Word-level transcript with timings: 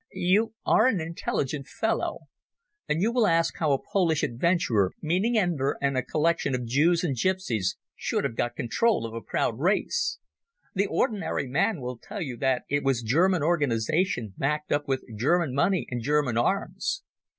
"You 0.13 0.55
are 0.65 0.87
an 0.87 0.99
intelligent 0.99 1.67
fellow, 1.67 2.21
and 2.89 3.03
you 3.03 3.11
will 3.11 3.27
ask 3.27 3.53
how 3.59 3.71
a 3.71 3.77
Polish 3.77 4.23
adventurer, 4.23 4.93
meaning 4.99 5.37
Enver, 5.37 5.77
and 5.79 5.95
a 5.95 6.01
collection 6.01 6.55
of 6.55 6.65
Jews 6.65 7.03
and 7.03 7.15
gipsies 7.15 7.77
should 7.95 8.23
have 8.23 8.35
got 8.35 8.55
control 8.55 9.05
of 9.05 9.13
a 9.13 9.21
proud 9.21 9.59
race. 9.59 10.17
The 10.73 10.87
ordinary 10.87 11.47
man 11.47 11.81
will 11.81 11.99
tell 11.99 12.19
you 12.19 12.35
that 12.37 12.63
it 12.67 12.83
was 12.83 13.03
German 13.03 13.43
organization 13.43 14.33
backed 14.39 14.71
up 14.71 14.87
with 14.87 15.05
German 15.15 15.53
money 15.53 15.85
and 15.91 16.01
German 16.01 16.35
arms. 16.35 17.03